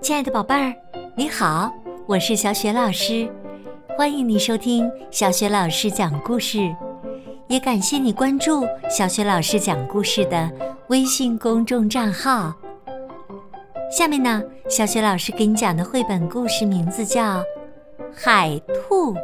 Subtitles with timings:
[0.00, 0.74] 亲爱的宝贝儿，
[1.14, 1.72] 你好，
[2.06, 3.30] 我是小雪老师，
[3.96, 6.74] 欢迎你收听小雪老师讲故事，
[7.48, 10.50] 也感谢你关注小雪老师讲故事的
[10.88, 12.52] 微信公众账号。
[13.90, 17.38] 下面呢，小雪老师给你讲的绘本故事名字叫
[18.14, 19.14] 《海兔》。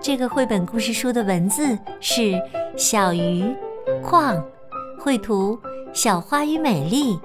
[0.00, 2.40] 这个绘本故事书的文字是
[2.76, 3.44] 小鱼
[4.02, 4.42] 矿，
[4.98, 5.58] 绘图
[5.92, 7.18] 小花与美丽，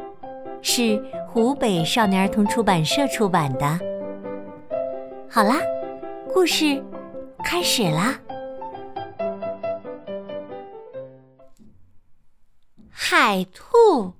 [0.61, 3.79] 是湖北少年儿童出版社出版的。
[5.29, 5.55] 好啦，
[6.33, 6.83] 故事
[7.45, 8.19] 开始啦！
[12.91, 14.11] 海兔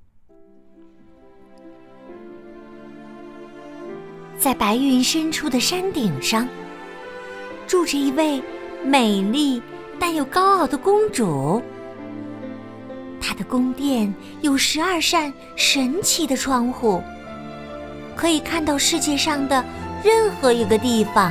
[4.38, 6.48] 在白云深处的山顶上。
[7.68, 8.42] 住着一位
[8.82, 9.62] 美丽
[10.00, 11.62] 但又高傲的公主。
[13.28, 17.04] 她的宫殿有十二扇神奇的窗户，
[18.16, 19.62] 可以看到世界上的
[20.02, 21.30] 任何一个地方。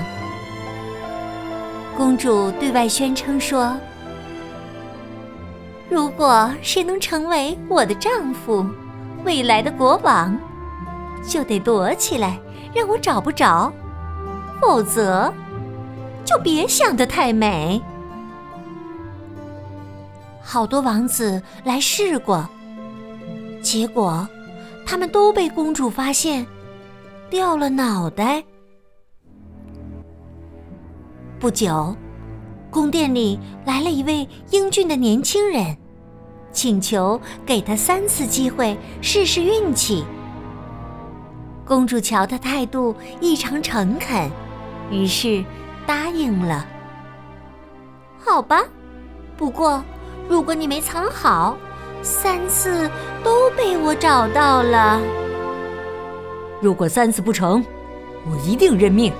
[1.96, 3.74] 公主对外宣称说
[5.88, 8.66] ：“如果谁能成为我的丈夫，
[9.24, 10.38] 未来的国王，
[11.26, 12.38] 就得躲起来，
[12.74, 13.72] 让我找不着，
[14.60, 15.32] 否则……”
[16.26, 17.80] 就别想得太美。
[20.48, 22.48] 好多王子来试过，
[23.60, 24.26] 结果
[24.86, 26.46] 他们都被公主发现，
[27.28, 28.44] 掉了脑袋。
[31.40, 31.96] 不久，
[32.70, 35.76] 宫殿里来了一位英俊的年轻人，
[36.52, 40.04] 请求给他三次机会试试运气。
[41.64, 44.30] 公主瞧他态度异常诚恳，
[44.92, 45.44] 于是。
[45.88, 46.66] 答应了，
[48.18, 48.64] 好吧。
[49.36, 49.80] 不过，
[50.28, 51.56] 如果你没藏好，
[52.02, 52.90] 三次
[53.22, 55.00] 都被我找到了。
[56.60, 57.64] 如果三次不成，
[58.24, 59.12] 我一定认命。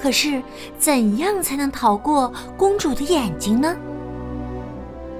[0.00, 0.42] 可是，
[0.78, 3.76] 怎样才能逃过公主的眼睛呢？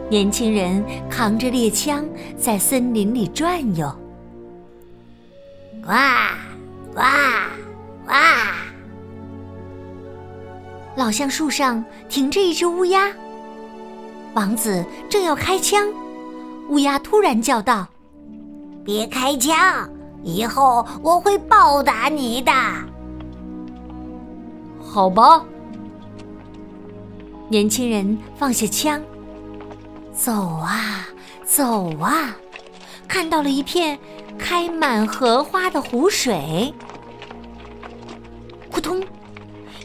[0.08, 2.04] 年轻人扛着猎枪
[2.36, 3.86] 在森林里转悠，
[5.86, 6.30] 哇，
[6.94, 7.12] 哇。
[8.06, 8.16] 哇！
[10.98, 13.08] 老橡树上停着一只乌鸦。
[14.34, 15.88] 王子正要开枪，
[16.68, 17.86] 乌鸦突然叫道
[18.84, 19.88] ：“别开枪！
[20.24, 22.52] 以后我会报答你的。”
[24.82, 25.44] 好吧。
[27.48, 29.00] 年轻人放下枪，
[30.12, 31.06] 走啊
[31.44, 32.34] 走啊，
[33.06, 33.96] 看到了一片
[34.36, 36.74] 开满荷花的湖水。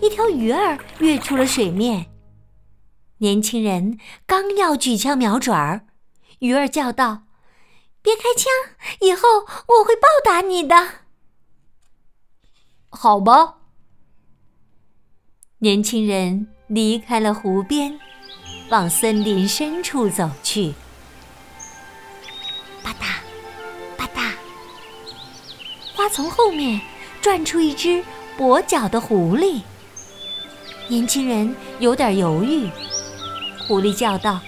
[0.03, 2.07] 一条鱼儿跃出了水面。
[3.19, 5.85] 年轻人刚要举枪瞄准儿，
[6.39, 7.23] 鱼儿叫道
[8.03, 8.51] ：“别开枪！
[8.99, 9.21] 以后
[9.67, 10.75] 我会报答你的。”
[12.91, 13.59] 好吧。
[15.59, 17.97] 年轻人离开了湖边，
[18.69, 20.73] 往森林深处走去。
[22.83, 24.33] 吧嗒，吧嗒，
[25.95, 26.81] 花丛后面
[27.21, 28.03] 转出一只。
[28.35, 29.61] 跛脚的狐狸，
[30.87, 32.69] 年轻人有点犹豫。
[33.67, 34.39] 狐狸叫道：“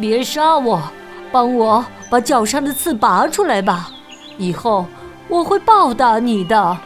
[0.00, 0.82] 别杀我，
[1.30, 3.90] 帮我把脚上的刺拔出来吧，
[4.38, 4.86] 以后
[5.28, 6.78] 我会报答你的。”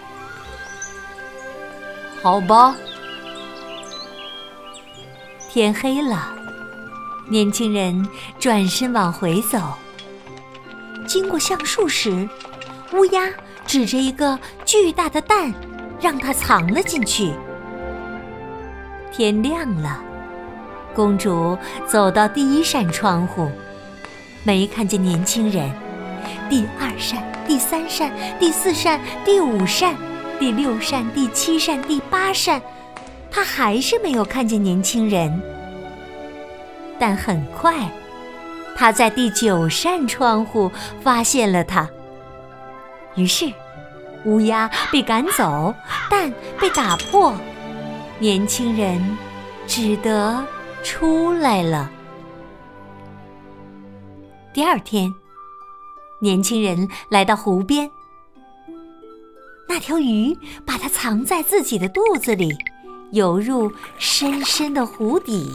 [2.23, 2.77] 好吧。
[5.49, 6.33] 天黑了，
[7.29, 9.59] 年轻人转身往回走。
[11.07, 12.29] 经过橡树时，
[12.93, 13.31] 乌鸦。
[13.67, 15.55] 指着一个巨大的蛋，
[16.01, 17.33] 让它藏了进去。
[19.13, 19.99] 天亮了，
[20.95, 21.57] 公主
[21.87, 23.51] 走到第一扇窗户，
[24.45, 25.71] 没看见年轻人。
[26.49, 29.95] 第二扇、第三扇、第四扇、第五扇、
[30.39, 32.61] 第六扇、第七扇、第八扇，
[33.31, 35.41] 她还是没有看见年轻人。
[36.99, 37.89] 但很快，
[38.77, 40.71] 她在第九扇窗户
[41.03, 41.89] 发现了他。
[43.15, 43.53] 于是，
[44.25, 45.75] 乌鸦被赶走，
[46.11, 47.35] 蛋被打破，
[48.21, 49.01] 年轻人
[49.67, 50.45] 只得
[50.85, 51.91] 出来了。
[54.53, 55.11] 第二天，
[56.21, 57.91] 年轻人来到湖边，
[59.67, 60.37] 那条鱼
[60.67, 62.55] 把它藏在自己的肚子里，
[63.13, 65.51] 游入深深的湖底。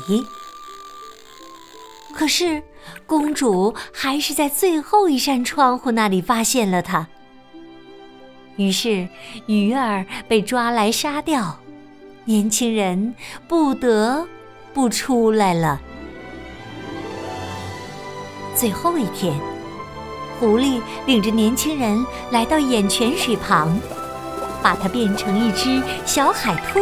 [2.16, 2.64] 可是，
[3.06, 7.08] 公主还是在最后一扇窗户那里发现了它。
[8.56, 9.08] 于是，
[9.46, 11.60] 鱼儿被抓来杀掉，
[12.28, 13.14] 年轻人
[13.48, 14.26] 不得
[14.74, 15.80] 不出来了。
[18.56, 19.40] 最后一天，
[20.40, 23.80] 狐狸领着年轻人来到眼泉水旁，
[24.64, 26.80] 把它变成一只小海兔。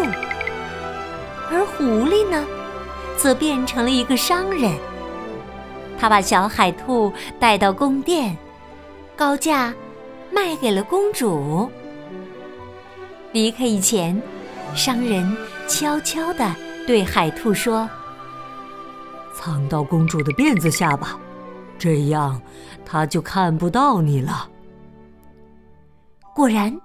[1.52, 2.46] 而狐狸呢，
[3.18, 4.72] 则变成了一个商人。
[6.00, 8.38] 他把小海兔带到宫殿，
[9.18, 9.74] 高价
[10.32, 11.70] 卖给了公主。
[13.34, 14.22] 离开以前，
[14.76, 15.36] 商人
[15.68, 16.56] 悄悄地
[16.86, 17.90] 对海兔说。
[19.36, 21.18] 藏到公主的辫子下吧，
[21.78, 22.42] 这样
[22.86, 24.48] 她就看不到你了。
[26.36, 26.80] 果然，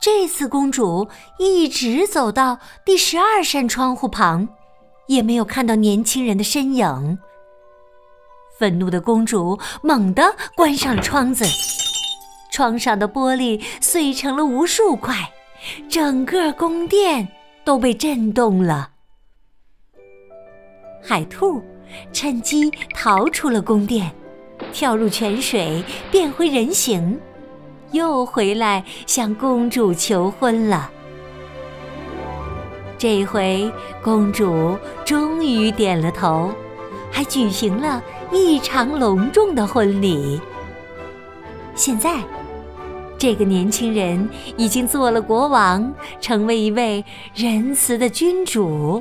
[0.00, 1.08] 这次公主
[1.38, 4.48] 一直走到第十二扇窗户旁，
[5.06, 7.18] 也没有看到年轻人的身影。
[8.58, 11.44] 愤怒的公主猛地关上了窗子，
[12.52, 15.32] 窗上的玻璃碎成了无数块，
[15.88, 17.26] 整个宫殿
[17.64, 18.90] 都被震动了。
[21.02, 21.62] 海兔。
[22.10, 24.10] 趁机逃出了宫殿，
[24.72, 27.20] 跳入泉水，变回人形，
[27.90, 30.90] 又回来向公主求婚了。
[32.96, 33.70] 这回
[34.02, 34.74] 公主
[35.04, 36.50] 终于点了头，
[37.10, 40.40] 还举行了异常隆重的婚礼。
[41.74, 42.22] 现在，
[43.22, 47.04] 这个年轻人已经做了国王，成为一位
[47.36, 49.00] 仁慈的君主，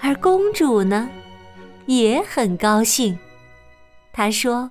[0.00, 1.08] 而公主呢？
[1.86, 3.16] 也很高兴，
[4.12, 4.68] 她说：“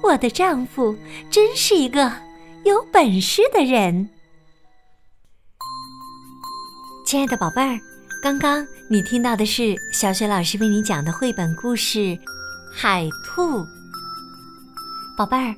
[0.00, 0.96] 我的丈夫
[1.28, 2.12] 真是一个
[2.64, 4.08] 有本事的人。”
[7.04, 7.80] 亲爱的宝贝儿，
[8.22, 11.98] 刚刚你听到的是小雪老师为你讲的绘本故事
[12.72, 13.58] 《海兔》。
[15.18, 15.52] 宝贝儿，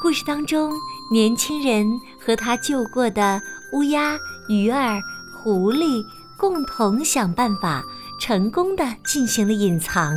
[0.00, 0.72] 故事当中，
[1.10, 1.86] 年轻人
[2.18, 3.40] 和他救过的
[3.72, 4.18] 乌鸦、
[4.48, 4.98] 鱼儿、
[5.36, 6.02] 狐狸
[6.38, 7.82] 共同想办法。
[8.18, 10.14] 成功的进行了隐藏，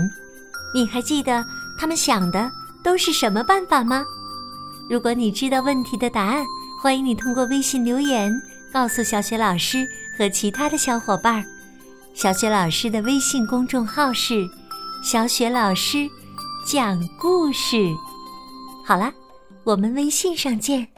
[0.75, 1.45] 你还记得
[1.79, 2.51] 他们想的
[2.83, 4.03] 都是什么办法吗？
[4.89, 6.45] 如果你知道问题的答案，
[6.81, 8.29] 欢迎你通过微信留言
[8.73, 9.87] 告诉小雪老师
[10.17, 11.45] 和其他的小伙伴。
[12.13, 14.45] 小雪老师的微信公众号是
[15.01, 16.09] “小雪老师
[16.67, 17.77] 讲故事”。
[18.85, 19.13] 好了，
[19.63, 20.92] 我们微信上见。